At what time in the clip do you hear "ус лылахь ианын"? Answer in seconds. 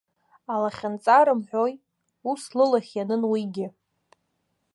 2.29-3.23